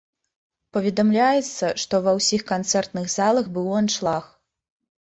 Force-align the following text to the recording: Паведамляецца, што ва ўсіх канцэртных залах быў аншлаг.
Паведамляецца, 0.77 1.65
што 1.83 2.01
ва 2.09 2.17
ўсіх 2.19 2.41
канцэртных 2.53 3.05
залах 3.19 3.45
быў 3.59 3.67
аншлаг. 3.83 4.25